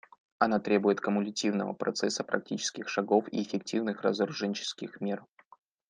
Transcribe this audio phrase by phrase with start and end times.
[0.39, 5.27] Она требует кумулятивного процесса практических шагов и эффективных разоруженческих мер.